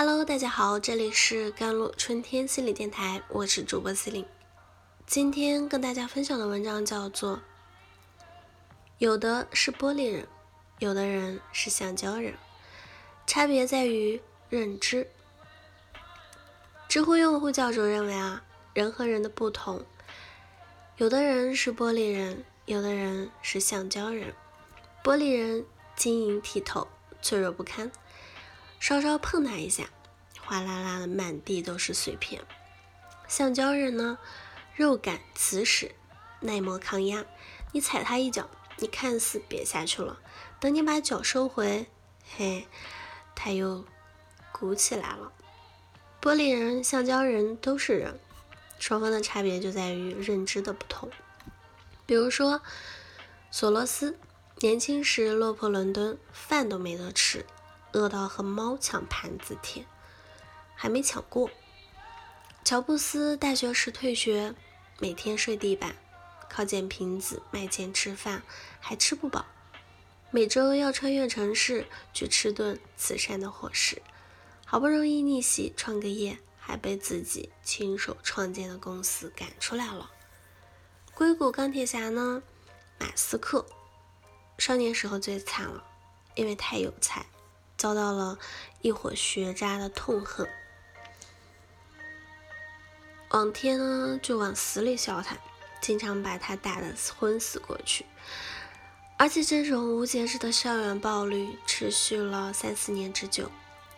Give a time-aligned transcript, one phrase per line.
[0.00, 4.24] Hello，大家好，这里是甘露春天心理电台，我是主播司令。
[5.08, 7.40] 今天跟大家分享的文章叫做：
[8.98, 10.28] 有的是玻璃人，
[10.78, 12.34] 有的人是橡胶人，
[13.26, 15.10] 差别在于认知。
[16.88, 18.44] 知乎用户教主认为啊，
[18.74, 19.84] 人和人的不同，
[20.98, 24.32] 有的人是玻璃人，有的人是橡胶人。
[25.02, 26.86] 玻璃人晶莹剔透，
[27.20, 27.90] 脆弱不堪。
[28.80, 29.90] 稍稍碰它一下，
[30.40, 32.42] 哗啦啦的满地都是碎片。
[33.26, 34.18] 橡胶人呢，
[34.74, 35.92] 肉感瓷实，
[36.40, 37.24] 耐磨抗压。
[37.72, 40.18] 你踩它一脚，你看似瘪下去了，
[40.58, 41.86] 等你把脚收回，
[42.36, 42.66] 嘿，
[43.34, 43.84] 它又
[44.52, 45.32] 鼓起来了。
[46.22, 48.18] 玻璃人、橡胶人都是人，
[48.78, 51.10] 双方的差别就在于认知的不同。
[52.06, 52.62] 比如说，
[53.50, 54.18] 索罗斯
[54.60, 57.44] 年轻时落魄伦敦，饭都没得吃。
[57.92, 59.86] 饿到和猫抢盘子舔，
[60.74, 61.50] 还没抢过。
[62.64, 64.54] 乔布斯大学时退学，
[64.98, 65.96] 每天睡地板，
[66.50, 68.42] 靠捡瓶子卖钱吃饭，
[68.78, 69.46] 还吃不饱。
[70.30, 74.02] 每周要穿越城市去吃顿慈善的伙食，
[74.66, 80.10] 好不容易逆袭创个业，还被自己亲手创建的公司赶出来了。
[81.14, 82.42] 硅谷钢铁侠呢？
[82.98, 83.64] 马斯克
[84.58, 85.82] 少年时候最惨了，
[86.34, 87.24] 因为太有才。
[87.78, 88.36] 遭到了
[88.82, 90.48] 一伙学渣的痛恨，
[93.30, 95.36] 往天呢就往死里笑他，
[95.80, 98.04] 经常把他打得昏死过去。
[99.16, 103.50] 而且这种无节制的校园暴力持续了三四年之久，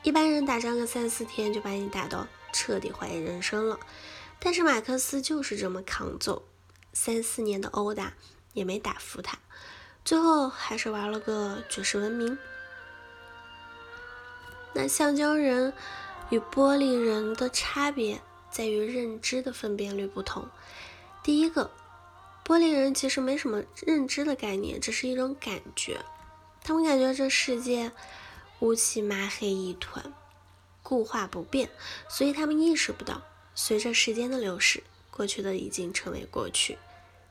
[0.03, 3.81] 一般人打仗个三四天就把你打到彻底怀疑人生了。
[4.39, 6.43] 但是马克思就是这么抗揍，
[6.93, 8.13] 三四年的殴打
[8.53, 9.39] 也没打服他，
[10.05, 12.39] 最后还是玩了个举世闻名。
[14.73, 15.73] 那橡胶人
[16.31, 20.49] 与玻璃人的差别在于认知的分辨率不同。
[21.23, 21.71] 第一个，
[22.45, 26.01] 玻璃人其实没什么认知的概念，只是一种感觉。
[26.63, 27.91] 他们感觉这世界
[28.61, 30.13] 乌漆麻黑一团，
[30.83, 31.71] 固化不变，
[32.09, 33.23] 所以他们意识不到，
[33.55, 36.79] 随着时间的流逝，过去的已经成为过去，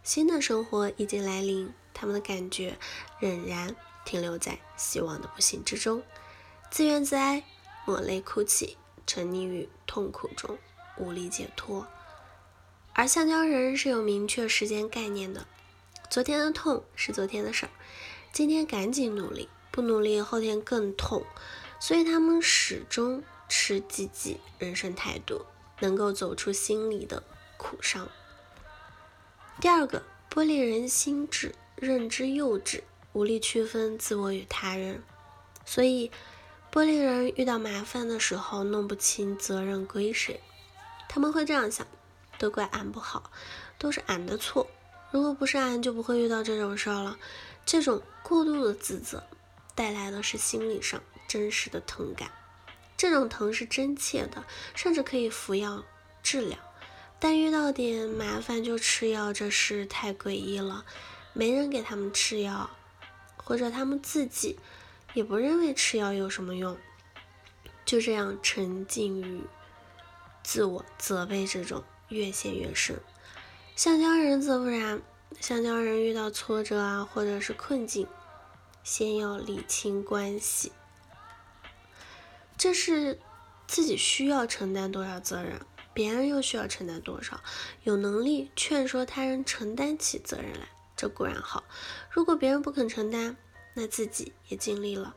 [0.03, 2.77] 新的生活已经来临，他们的感觉
[3.19, 3.75] 仍然
[4.05, 6.01] 停留在希望的不幸之中。
[6.71, 7.43] 自怨自哀，
[7.83, 10.57] 抹泪哭泣，沉溺于痛苦中，
[10.97, 11.87] 无力解脱。
[12.93, 15.47] 而橡胶人是有明确时间概念的，
[16.11, 17.71] 昨天的痛是昨天的事儿，
[18.31, 21.25] 今天赶紧努力，不努力后天更痛。
[21.79, 25.45] 所以他们始终持积极人生态度，
[25.79, 27.23] 能够走出心里的
[27.57, 28.07] 苦伤。
[29.59, 35.01] 第二个，玻璃人心智认知幼稚，无力区分自我与他人，
[35.65, 36.11] 所以。
[36.71, 40.39] 玻璃人遇到麻烦的时候，弄不清责任归谁，
[41.07, 41.87] 他们会这样想：
[42.37, 43.31] 都怪俺不好，
[43.79, 44.67] 都是俺的错。
[45.09, 47.17] 如果不是俺，就不会遇到这种事儿了。
[47.65, 49.23] 这种过度的自责，
[49.73, 52.29] 带来的是心理上真实的疼感。
[52.95, 54.43] 这种疼是真切的，
[54.75, 55.83] 甚至可以服药
[56.21, 56.59] 治疗。
[57.19, 60.85] 但遇到点麻烦就吃药，这事太诡异了。
[61.33, 62.69] 没人给他们吃药，
[63.37, 64.59] 或者他们自己。
[65.19, 66.77] 也不认为吃药有什么用，
[67.83, 69.41] 就这样沉浸于
[70.41, 72.97] 自我责备之中，越陷越深。
[73.75, 75.01] 橡胶人则不然，
[75.41, 78.07] 橡胶人遇到挫折啊，或者是困境，
[78.81, 80.71] 先要理清关系，
[82.57, 83.19] 这是
[83.67, 85.59] 自己需要承担多少责任，
[85.93, 87.41] 别人又需要承担多少，
[87.83, 91.65] 有能力劝说他人承担起责任来，这固然好。
[92.09, 93.35] 如果别人不肯承担，
[93.79, 95.15] 那自己也尽力了，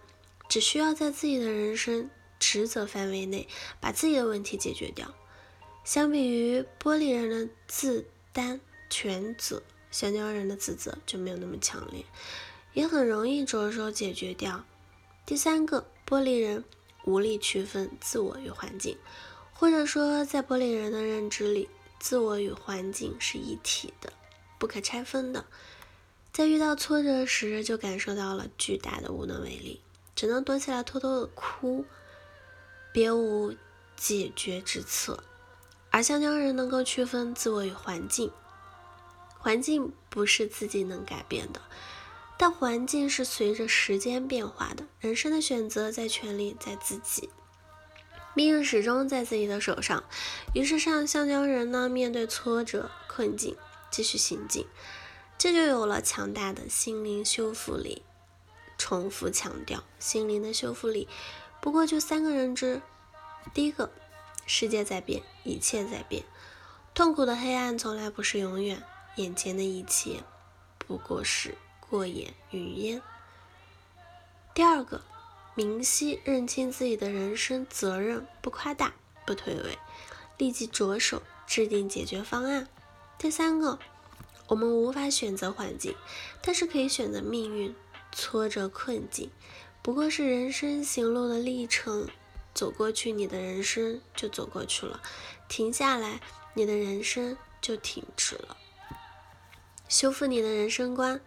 [0.48, 2.08] 只需要在自己的人生
[2.38, 3.48] 职责范围内
[3.80, 5.12] 把自己的问题解决掉。
[5.82, 12.04] 相比于玻璃人的自担全责，橡胶人的自责就没有那么强烈，
[12.72, 14.64] 也很容易着手解决掉。
[15.26, 16.62] 第三个，玻璃人
[17.04, 18.97] 无力区分自我与环境，
[19.53, 21.68] 或者说在玻璃人的认知里，
[21.98, 24.12] 自我与环境是一体的，
[24.60, 25.47] 不可拆分的。
[26.32, 29.82] 在遇到挫折时，就感受到了巨大的无能为力，
[30.16, 31.84] 只能躲起来偷偷的哭，
[32.90, 33.54] 别无
[33.96, 35.22] 解决之策。
[35.90, 38.32] 而橡胶人能够区分自我与环境，
[39.38, 41.60] 环境不是自己能改变的，
[42.38, 44.86] 但环境是随着时间变化的。
[45.00, 47.28] 人生的选择在权力在自己，
[48.32, 50.02] 命运始终在自己的手上。
[50.54, 53.54] 于是，上橡胶人呢，面对挫折困境，
[53.90, 54.66] 继续行进。
[55.42, 58.04] 这就有了强大的心灵修复力。
[58.78, 61.09] 重复强调，心灵的修复力，
[61.60, 62.80] 不过就三个认知：
[63.53, 63.91] 第一个，
[64.47, 66.22] 世界在变，一切在变，
[66.94, 68.84] 痛苦的黑暗从来不是永远，
[69.16, 70.22] 眼前的一切
[70.78, 71.56] 不过是
[71.91, 73.03] 过眼云烟。
[74.54, 75.03] 第二个，
[75.56, 78.92] 明晰认清自己的人生责任，不夸大，
[79.27, 79.77] 不推诿，
[80.39, 82.68] 立即着手制定解决方案。
[83.18, 83.80] 第三个，
[84.48, 85.94] 我们无法选择环境，
[86.42, 87.74] 但是可以选择命运。
[88.15, 89.30] 挫折困境，
[89.80, 92.06] 不过是人生行路的历程，
[92.53, 95.00] 走过去，你的人生就走过去了；
[95.48, 96.21] 停下来，
[96.53, 98.59] 你的人生就停止了。
[99.89, 101.22] 修复你的人生观。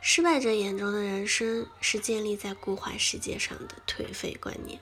[0.00, 4.80] 失败者眼中的人生是建立在固化世界上的颓废观念，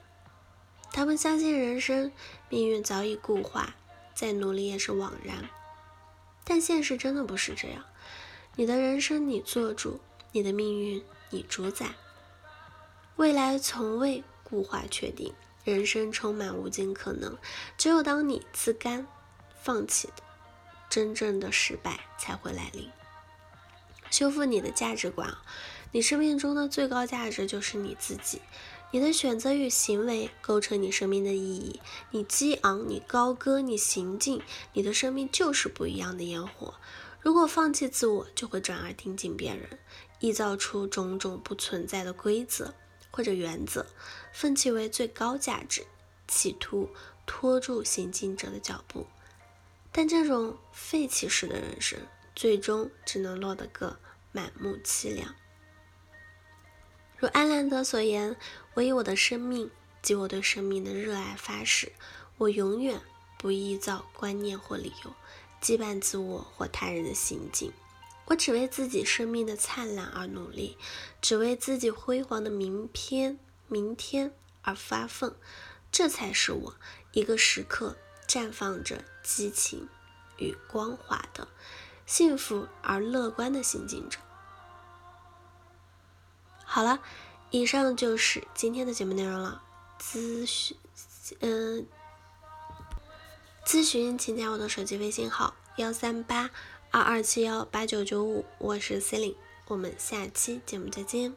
[0.92, 2.12] 他们相信人生
[2.48, 3.74] 命运早已固化，
[4.14, 5.50] 再努力也是枉然。
[6.48, 7.84] 但现实真的不是这样，
[8.56, 10.00] 你的人生你做主。
[10.30, 11.94] 你的命运你主宰，
[13.16, 15.32] 未来从未固化确定，
[15.64, 17.38] 人生充满无尽可能。
[17.78, 19.06] 只有当你自甘
[19.62, 20.22] 放弃的，
[20.90, 22.90] 真正的失败才会来临。
[24.10, 25.34] 修复你的价值观，
[25.92, 28.42] 你生命中的最高价值就是你自己，
[28.90, 31.80] 你的选择与行为构成你生命的意义。
[32.10, 34.40] 你激昂，你高歌，你行进，
[34.72, 36.74] 你的生命就是不一样的烟火。
[37.20, 39.78] 如果放弃自我，就会转而盯紧别人。
[40.20, 42.74] 臆造出种种不存在的规则
[43.10, 43.86] 或者原则，
[44.32, 45.86] 奉其为最高价值，
[46.26, 46.88] 企图
[47.26, 49.06] 拖住行进者的脚步。
[49.92, 52.00] 但这种废弃式的人生，
[52.34, 53.98] 最终只能落得个
[54.32, 55.34] 满目凄凉。
[57.18, 58.36] 如安兰德所言
[58.74, 59.70] ：“我以我的生命
[60.00, 61.92] 及我对生命的热爱发誓，
[62.36, 63.00] 我永远
[63.36, 65.12] 不臆造观念或理由，
[65.60, 67.72] 羁绊自我或他人的行径。”
[68.26, 70.76] 我只为自己生命的灿烂而努力，
[71.22, 75.34] 只为自己辉煌的明天明天而发奋，
[75.90, 76.74] 这才是我
[77.12, 77.96] 一个时刻
[78.28, 79.88] 绽放着激情
[80.36, 81.48] 与光华的
[82.04, 84.18] 幸福而乐观的行进者。
[86.70, 87.00] 好了，
[87.50, 89.62] 以上就是今天的节目内容了。
[89.98, 90.76] 咨询，
[91.40, 91.86] 嗯，
[93.64, 96.50] 咨询请加我的手机微信号：幺三八。
[96.90, 99.36] 二二七幺八九九五，我是 c e l i n e
[99.66, 101.34] 我们下期节目再见。